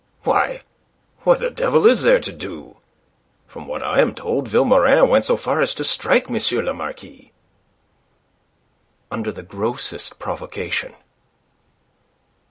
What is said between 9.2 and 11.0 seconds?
the very grossest provocation."